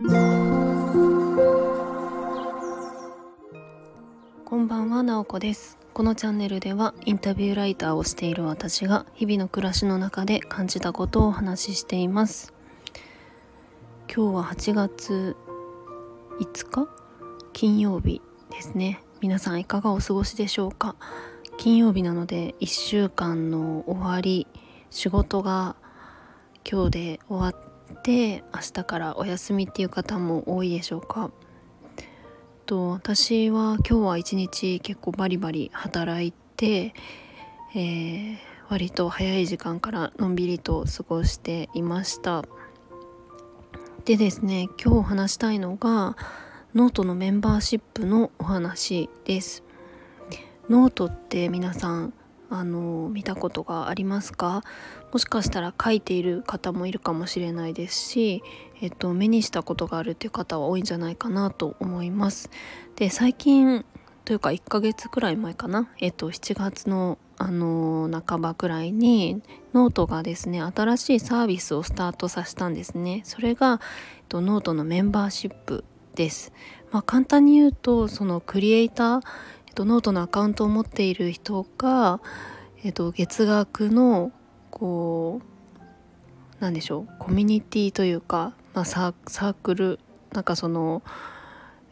[0.00, 0.04] こ
[4.56, 5.76] んばんは、なおこです。
[5.92, 12.54] このチャンネルではインタビューライターをしている私が日々の暮らしの中で感じたことをお話ししています。
[14.06, 15.36] 今日は8月
[16.38, 16.88] 5日？
[17.52, 18.22] 金曜日
[18.52, 19.02] ですね。
[19.20, 20.94] 皆さんいかがお過ごしでしょうか？
[21.56, 24.46] 金曜日なので1週間の終わり
[24.90, 25.74] 仕事が
[26.70, 31.30] 今日で終わって明日からお休みっていう方も多いでしょうか。
[32.66, 36.94] と私は今日は一日結構バリバリ働いて、
[37.74, 38.36] えー
[38.68, 42.44] 割と早い時間からのんびりと過ごしていました。
[44.04, 46.16] でですね今日話したいのが
[46.74, 49.64] ノートのメンバーシップのお話です。
[50.68, 52.12] ノートって皆さん
[52.50, 54.62] あの見たことがありますか？
[55.12, 58.42] もしかしたら書いている方もいるかもしれないですし、
[58.80, 62.50] えっと、目にしたことがあるっていう方は多いんじゃないかなと思います。
[62.96, 63.84] で最近
[64.24, 69.40] というか1ヶ月くらい前かな、えっと、7月のあの半ばくらいに
[69.72, 73.22] ノートがですね新しいサービスをスタートさせたんですね。
[73.24, 73.80] それが、
[74.18, 75.84] えっと、ノートのメンバーシップ
[76.14, 76.52] です。
[76.90, 79.20] まあ、簡単に言うとそのクリエイター
[79.68, 82.20] えっと、ノートのアカウントを持っている人が、
[82.82, 84.32] えっと、月額の
[84.70, 85.78] こう
[86.58, 90.00] 何でしょうコミュニティというか、まあ、サークル
[90.32, 91.02] なんかその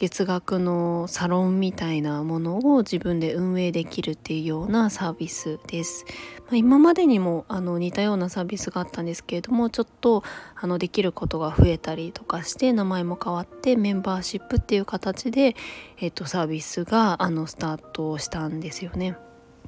[0.00, 6.06] 月額のサロンみたいなものを自分で運営できるっていうようなサービスです。
[6.46, 10.24] まあ、今までにもあの似たようなサービスがあったんですけれどもちょっと
[10.56, 15.54] あのできることが増えたりとかして名前も変わってメンバーシップっていう形で、
[15.98, 19.18] えっと、サービスがあのスタートしたんですよね。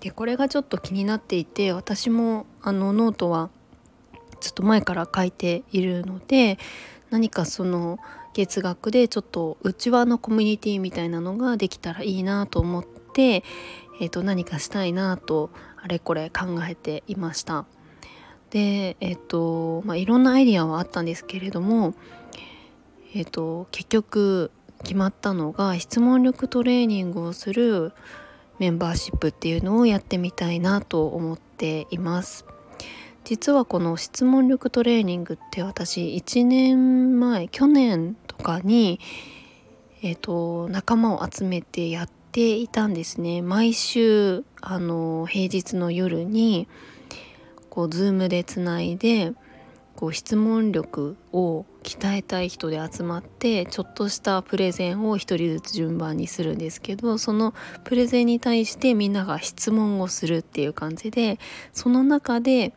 [0.00, 3.48] でこれがちょっと気になっていて私もあのノートは
[4.40, 6.58] ちょっと前から書いているので
[7.10, 7.98] 何かその
[8.38, 13.42] 月額でちょっと内輪のコミュニティみたいなのができたらいいなと思って、
[14.00, 15.50] えー、と何かしたいなと
[15.82, 17.66] あれこれ考えていました。
[18.50, 21.94] でえっと、まあいろんなアイディアはあったんですけれども
[23.12, 24.52] えっ、と結局
[24.84, 27.92] 決まったのが質問力トレーニングをする
[28.60, 32.44] メンバーシップっていうのをやってみたいなと思っています。
[33.24, 39.00] 実はこの質問力トレーニングって私1年前去年かに、
[40.02, 43.42] えーと、仲間を集めてやっていたんですね。
[43.42, 46.68] 毎週あの平日の夜に
[47.70, 49.32] こう Zoom でつないで
[49.98, 61.40] こう質問力を鍛えたい人で集まってちょっとしたプレゼンを一人ずつ順番にするんですけどそのプレゼンに対してみんなが質問をするっていう感じで
[61.72, 62.74] その中で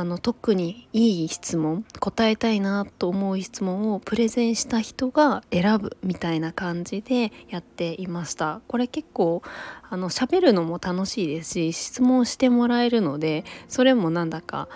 [0.00, 9.42] あの特にいい質問答えたいなと思う質問をプレゼンした人が選ぶみたいな感じでやっていましたこれ結構
[9.90, 14.68] あの喋るのも楽しいですし質問してもらえるのでそれもなんだか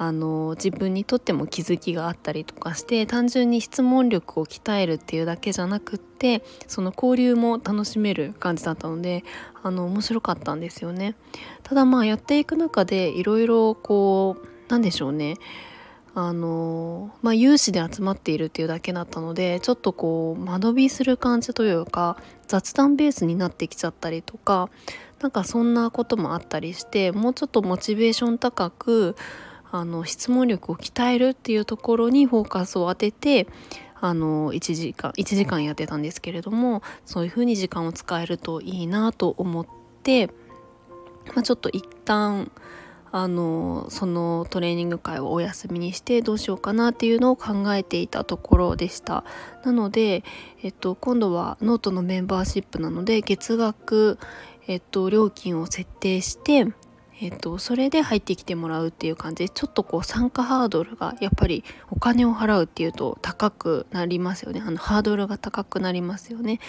[0.00, 9.24] あの自分にとっても気づきがあったりとかして単純に質問力を鍛えるっていうだけじゃなくってその交流も楽しめる感じだったので
[9.60, 11.16] あの面白かったんですよね。
[11.64, 15.34] ただまあやっていく中でいろいろこうなんでしょうね。
[16.14, 22.16] あのまあ有志で集まっているっていうだけだったのでちょっとこう間延びする感じというか
[22.48, 24.68] 雑談ベースになってきちゃったりとか
[25.20, 29.14] なんかそんなこともあったりしてもうちょっとモチベーション高く
[29.70, 33.46] あの質問力を鍛えるっていうところにフォーカスを当てて
[34.00, 39.66] あの1時間1時間やってたんですけれどもそういう風に時間を使えるといいなと思っ
[40.02, 40.28] て、
[41.28, 42.50] まあ、ちょっと一旦
[43.10, 49.24] あのそのトレーニング会をお休みにしてどうしようかなっていうのを考えていたところでした。
[49.64, 50.24] なので、
[50.62, 54.18] えっと、今度はノートのメンバーシップなので月額、
[54.66, 56.66] えっと、料金を設定して
[57.20, 59.38] えっと、それで入ってきてもらうっていう感じ。
[59.38, 64.62] でちょっとこう参加ハードルがやっぱりお金を払うっていうと高くなりますよね。
[64.64, 66.60] あのハードルが高くなりますよね。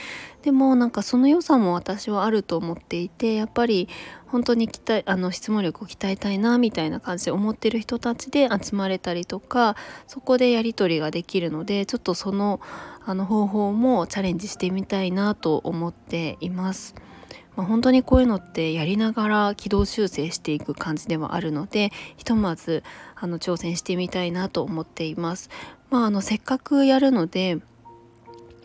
[0.43, 3.89] でもなんかその良さも私はあると思っていてやっぱり
[4.27, 9.75] 本当に鍛えあの質問力を鍛えたいなみたいな感じで思ってる人たちで集まれたりとか
[10.07, 12.59] そこでやり取りができるのでちょっとその
[13.05, 16.95] あの方法もチャレンジしてみたいなと思っています。
[17.55, 22.83] まあ、本当にこういうのってやりながら軌道修正していく感じではあるのでひとまず
[23.15, 25.49] あの挑戦してみたいなと思っています。
[25.89, 27.57] まあ、あのせっかくやるので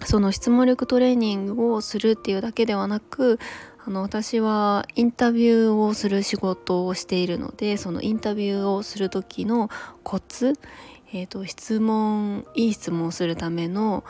[0.04, 3.38] その質問力トレーニングをするっていうだけではなく
[3.86, 9.68] あの私はインタビューをする仕事をしているのでそのインタビューをする時の
[10.02, 10.54] コツ、
[11.12, 14.04] えーと、質問いい質問をするための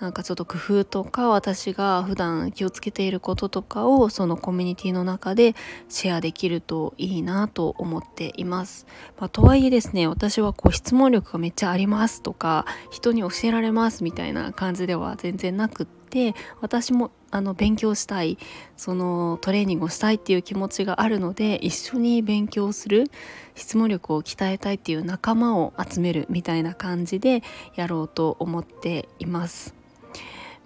[0.00, 5.54] なんかちょっと工夫とか私が普段気をつけていることとかをそのコミュニティの中で
[5.88, 8.86] シェアできるといいなと思っています。
[9.18, 18.38] まあ、とはいえですね私はこう質問力がめっちゃありますとか人に教えられますみたいな感じでは全然なくって私もあの勉強したい
[18.76, 23.10] そのトレーニングをしたいっていう気持ちがあるので一緒に勉強する
[23.54, 27.42] 質問力を鍛えたいっていう仲間を集めるみたいな感じで
[27.74, 29.85] やろうと思っています。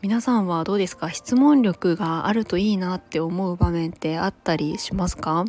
[0.02, 1.10] 皆さんはどうですか？
[1.10, 5.44] 質問力があるといいなって思う場面ってあったりしますか？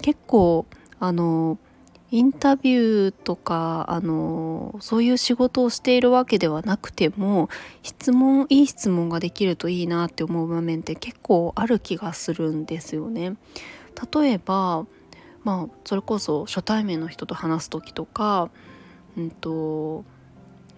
[0.00, 0.64] 結構
[0.98, 1.58] あの
[2.10, 7.50] インタビューとかあのそういう仕事をしているわけではなくても
[7.82, 13.36] 質問いい質問ができるといいなって思う場面って結構ある気がするんですよね。
[14.14, 14.86] 例えば
[15.44, 18.48] まあそれこそ初対面の人と話す時とか
[19.18, 20.06] うんと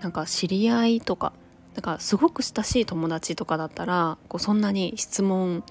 [0.01, 1.33] なんか知り合いとか
[1.75, 5.65] だからすごく親しい友達とかだったらこうそんなに質問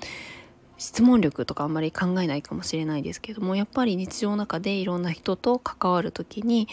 [0.82, 6.68] 質問力とかあんまり考えないかもしれないですけどもやっぱり日常の中でいろんな人と関わる時にやっ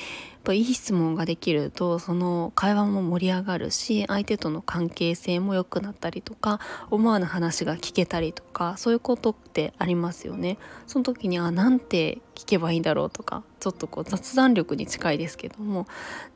[0.45, 6.59] ぱいい質問ができるとその会話も盛り上がるし相手との関係性も良くなったりとか
[6.91, 10.57] 思わぬ話が聞けたりとかそういうことってありますよね。
[10.87, 15.87] その時にあなんて聞けばいいんだろうとかちょっとこう雑談力に近いですけども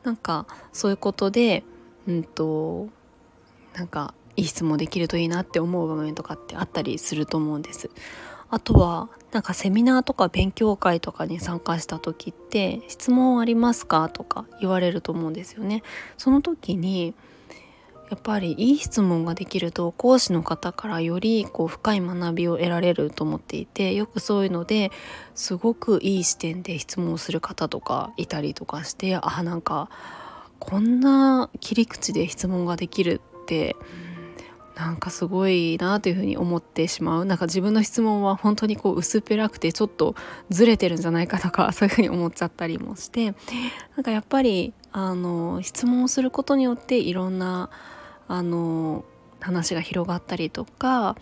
[0.03, 1.65] なんかそういうことで
[2.07, 2.89] うんと
[3.75, 7.91] なんかいい質問できるといいなって思う場面とかってあったりすると思うんです。
[8.51, 15.83] あとはなんかセミナーとか勉強会とかに参加した時って質問ありますかとか言われると思うんですよね。
[16.19, 17.15] その時に
[18.11, 24.91] やっぱりいい質問ができると講師の方からよりこう深い学びを得られると思っていてよくそういうので
[25.35, 29.89] すごくいい視点で質問する方とかいたりとかしてあなんか
[30.65, 33.75] こんな切り口で質問ができるって
[34.77, 37.25] なんかすごいなというふうに思ってしまう。
[37.25, 40.15] なんか自分の質問は本当にこう薄っぺらくてちょっと
[40.51, 43.35] ずれてるんじゃないかとか そういうふうに思っちゃったりもして
[43.97, 47.69] なんかやっぱりあの質問をすることによっていろんな
[48.29, 49.05] あの
[49.41, 51.17] 話が広がったりとか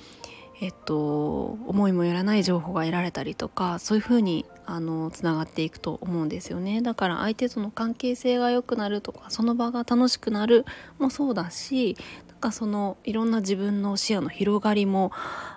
[0.62, 10.64] えっと、思いもよらない情報が得られたりとかそういうふうにあのつながっていくと思うんですよねだから相手との関係性が良くなるとかその場が楽しくなる
[10.98, 11.96] もそうだし
[12.28, 15.10] なんかそのいろんな自分の視野の広がりも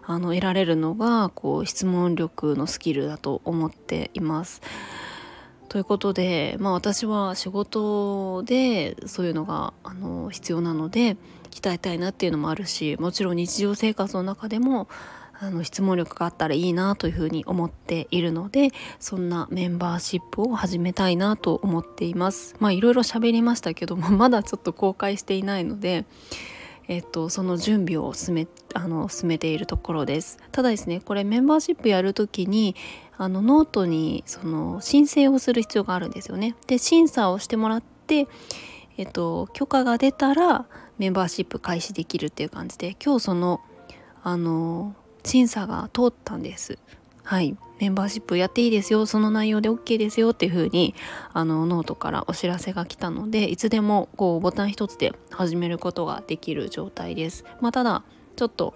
[0.06, 4.62] あの得られるのがこう質問力のスキルだと思っています。
[5.69, 11.18] ということで、まあ、私は仕事でそういうのがあの必要なので
[11.50, 14.88] 鍛えたいなっていうのもあるしもちろん日常生活の中でも
[15.44, 18.69] あの質問力があったらいいなというふうに思っているので
[19.00, 22.56] そんなメンバーシップを始めたいなと思っています。
[22.60, 26.06] まあいろいろ喋りましたけども まだちょっと公開していないので
[26.90, 30.38] えっと、その準備を進めあの進めているところです。
[30.51, 32.75] ただですねこれメンバーシップやるときに
[33.18, 36.56] あのノートにその申請をする必要があるんですよね。
[36.68, 38.28] で審査をしてもらって
[38.98, 40.66] えっと許可が出たら
[40.98, 43.62] メンバーシップ開始できるっていう感じで今日その
[44.22, 46.77] あの審査が通ったんです。
[47.23, 47.55] はい。
[47.79, 49.05] メンバーシップやっていいですよ。
[49.05, 50.95] その内容で OK ですよっていう風に
[51.33, 57.45] あのノートからお知らせが来たのでいつでもこうボタン一つで始めることができる状態です。
[57.61, 58.03] まあ、ただ
[58.35, 58.73] ちょっと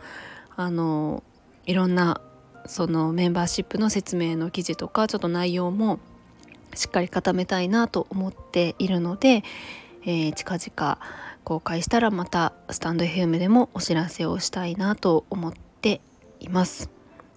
[0.55, 1.23] あの
[1.65, 2.21] いろんな
[2.65, 5.99] そのメンバーシップの説明の記事とかちょっと内容も
[6.73, 9.43] しっかり固めたいなと思っているので、
[10.03, 10.99] えー、近々
[11.43, 15.66] 公開したらまたスタンド FM でもお知らせをしたいなと思って
[16.39, 16.89] います。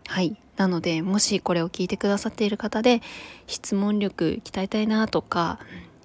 [0.06, 3.00] はいなのでもしこれを聞いてくださっている方で
[3.46, 5.58] 質問力鍛えたいなとか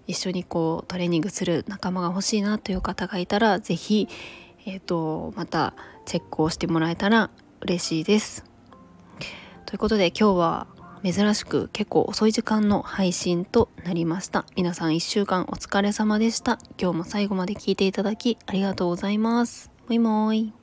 [0.07, 4.07] 一緒にこうトレーニングする仲間が欲しいなという方がいたら是非、
[4.65, 5.73] えーと、また
[6.05, 7.29] チェックをしてもらえたら
[7.61, 8.45] 嬉しいです。
[9.65, 10.67] ということで今日は
[11.03, 14.45] 珍しく結構遅い時間の配信となりました。
[14.55, 16.59] 皆さん1週間お疲れ様でした。
[16.79, 19.71] 今日も最後まで聞いていただきありがとうございます。
[19.87, 20.53] もいもーい。